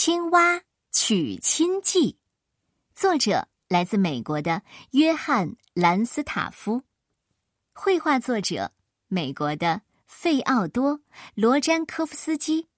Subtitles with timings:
[0.00, 0.62] 青蛙
[0.92, 2.12] 娶亲记》，
[2.94, 6.84] 作者来自美国的约翰·兰斯塔夫，
[7.72, 8.70] 绘画作者
[9.08, 10.96] 美国的费奥多·
[11.34, 12.68] 罗詹科夫斯基，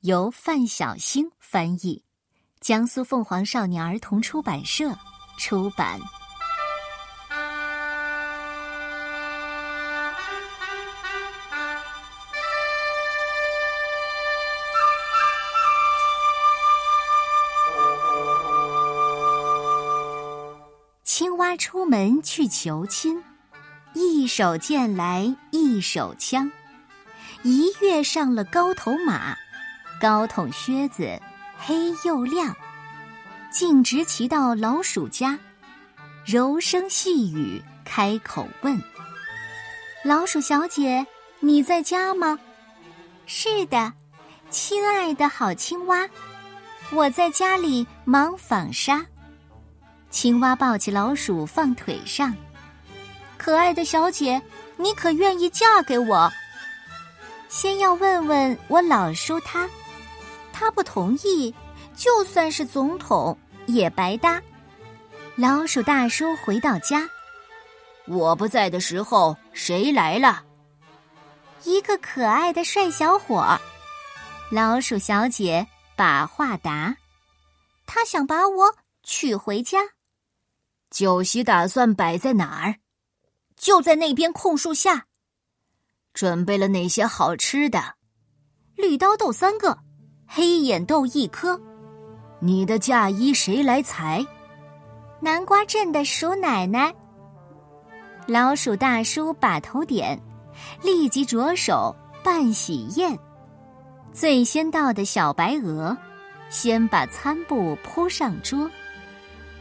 [0.00, 2.02] 由范小星翻译，
[2.60, 4.96] 江苏凤凰少年儿童出版社
[5.38, 6.00] 出版。
[21.40, 23.24] 蛙出门去求亲，
[23.94, 26.52] 一手剑来一手枪，
[27.42, 29.34] 一跃上了高头马，
[29.98, 31.18] 高筒靴子
[31.58, 32.54] 黑又亮，
[33.50, 35.38] 径直骑到老鼠家，
[36.26, 38.78] 柔声细语开口问
[40.04, 41.06] ：“老鼠小姐，
[41.40, 42.38] 你在家吗
[43.24, 43.90] ？”“是的，
[44.50, 46.06] 亲爱的好青蛙，
[46.92, 49.06] 我在家里忙纺纱。”
[50.10, 52.34] 青蛙抱起老鼠放腿上，
[53.38, 54.42] 可爱的小姐，
[54.76, 56.30] 你可愿意嫁给我？
[57.48, 59.68] 先要问问我老叔他，
[60.52, 61.54] 他不同意，
[61.96, 63.36] 就算是总统
[63.66, 64.42] 也白搭。
[65.36, 67.08] 老鼠大叔回到家，
[68.06, 70.42] 我不在的时候，谁来了？
[71.64, 73.58] 一个可爱的帅小伙。
[74.50, 76.96] 老鼠小姐把话答，
[77.86, 78.74] 他想把我
[79.04, 79.78] 娶回家。
[80.90, 82.74] 酒席打算摆在哪儿？
[83.56, 85.06] 就在那边空树下。
[86.12, 87.80] 准备了哪些好吃的？
[88.74, 89.78] 绿刀豆三个，
[90.26, 91.60] 黑眼豆一颗。
[92.40, 94.26] 你的嫁衣谁来裁？
[95.20, 96.92] 南瓜镇的鼠奶奶。
[98.26, 100.20] 老鼠大叔把头点，
[100.82, 103.16] 立即着手办喜宴。
[104.12, 105.96] 最先到的小白鹅，
[106.48, 108.68] 先把餐布铺上桌。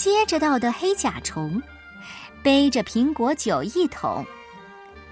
[0.00, 1.62] 接着到的黑甲虫，
[2.42, 4.24] 背着苹果酒一桶；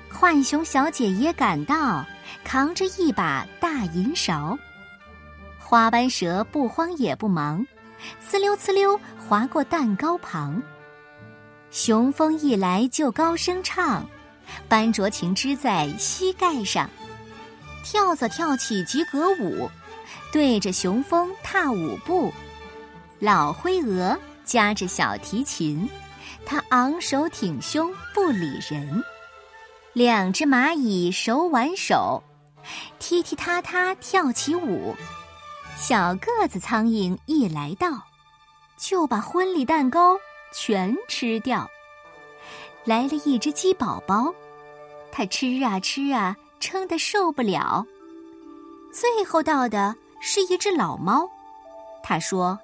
[0.09, 2.03] 浣熊小姐也赶到，
[2.43, 4.59] 扛着一把大银勺。
[5.59, 7.67] 花斑蛇不慌也不忙，
[8.27, 8.99] 呲溜呲溜
[9.29, 10.59] 划过蛋糕旁。
[11.71, 14.03] 雄蜂一来就高声唱，
[14.71, 16.89] 斑卓琴支在膝盖上，
[17.85, 19.71] 跳蚤跳起及格舞，
[20.33, 22.33] 对着雄蜂踏舞步。
[23.19, 24.19] 老灰鹅。
[24.49, 25.87] 夹着小提琴，
[26.47, 29.05] 他昂首挺胸不理人。
[29.93, 32.23] 两只蚂蚁手挽手，
[32.99, 34.97] 踢踢踏踏跳起舞。
[35.77, 38.03] 小个子苍蝇一来到，
[38.79, 40.17] 就把婚礼蛋糕
[40.55, 41.69] 全吃掉。
[42.85, 44.33] 来了一只鸡宝宝，
[45.13, 47.85] 它吃啊吃啊，撑得受不了。
[48.95, 51.29] 最后到的是一只老猫，
[52.03, 52.59] 他说。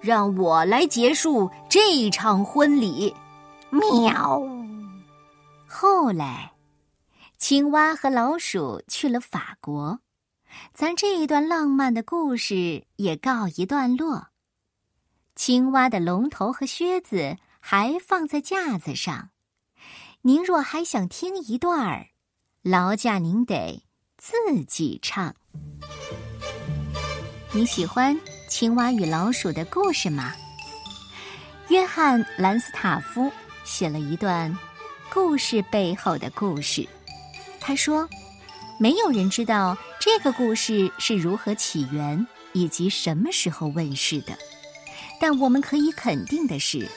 [0.00, 3.14] 让我来结束这场婚礼。
[3.70, 4.42] 喵。
[5.68, 6.52] 后来，
[7.38, 10.00] 青蛙和老鼠去了法国，
[10.72, 14.28] 咱这一段浪漫的故事也告一段落。
[15.36, 19.30] 青蛙的龙头和靴子还放在架子上。
[20.22, 22.08] 您若还想听一段儿，
[22.62, 23.84] 劳驾您得
[24.18, 24.36] 自
[24.66, 25.34] 己唱。
[27.52, 28.16] 你喜欢？
[28.48, 30.32] 青蛙与老鼠的故事吗？
[31.68, 33.28] 约翰·兰斯塔夫
[33.64, 34.56] 写了一段
[35.12, 36.88] 故事背后的故事。
[37.58, 38.08] 他说
[38.78, 44.38] ：“没有人知道这个故事是如何起源以及什么时候问世的，
[45.20, 46.88] 但我们可以肯定的是，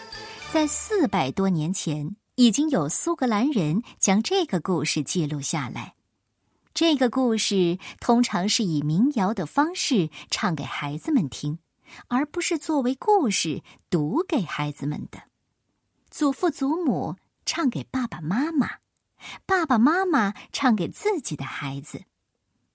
[0.51, 5.95] 在四百多年前，已经有苏格兰人将这个故事记录下来。”
[6.73, 11.59] 这个故事通常是以民谣的方式唱给孩子们听，
[12.07, 13.61] 而不是作为故事
[13.91, 15.21] 读给孩子们的。
[16.09, 18.77] 祖父祖母唱给爸爸妈妈，
[19.45, 22.05] 爸爸妈妈唱给自己的孩子，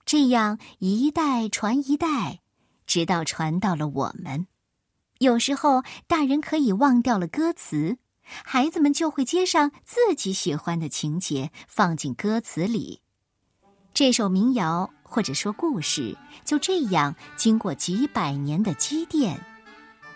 [0.04, 2.41] 这样一代传一代，
[2.87, 4.47] 直到传到了我们。
[5.19, 13.02] 有时候，大人可以忘掉了歌词，孩子们就会接上自己喜欢的情节，放进歌词里。
[13.94, 19.38] 这首民谣或者说故事就这样经过几百年的积淀，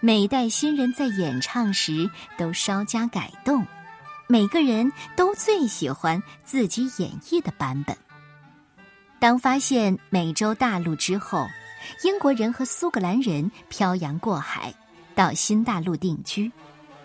[0.01, 2.09] 每代新人在演唱时
[2.39, 3.67] 都稍加改动，
[4.29, 7.97] 每个人都最喜欢自己演绎的版本。
[9.19, 11.47] 当发现美洲大陆之后，
[12.05, 14.73] 英国人和苏格兰人漂洋过海
[15.15, 16.51] 到新大陆定居，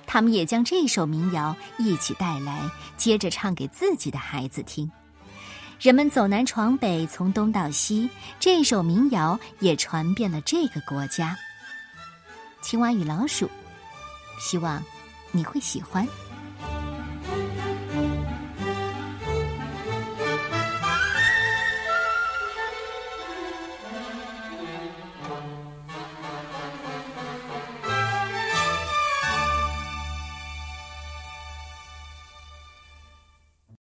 [0.05, 4.91] 他们也将这首民谣一起带来，接着唱给自己的孩子听。
[5.79, 8.09] 人们走南闯北，从东到西，
[8.39, 11.37] 这首民谣也传遍了这个国家。
[12.61, 13.45] 青蛙与老鼠》，
[14.39, 14.83] 希望
[15.31, 16.05] 你会喜欢。